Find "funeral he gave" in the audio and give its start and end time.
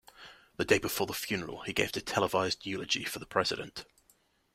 1.13-1.95